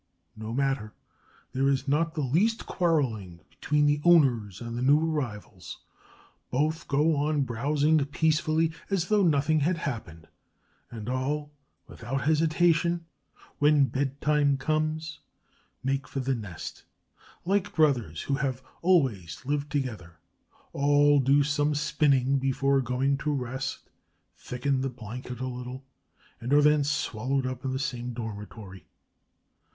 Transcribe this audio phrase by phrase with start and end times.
[0.35, 0.95] No matter!
[1.53, 5.77] There is not the least quarreling between the owners and the new arrivals.
[6.49, 10.27] Both go on browsing peacefully, as though nothing had happened.
[10.89, 11.51] And all
[11.85, 13.05] without hesitation,
[13.59, 15.19] when bedtime comes,
[15.83, 16.83] make for the nest,
[17.45, 20.17] like brothers who have always lived together;
[20.73, 23.91] all do some spinning before going to rest,
[24.35, 25.85] thicken the blanket a little,
[26.39, 28.87] and are then swallowed up in the same dormitory.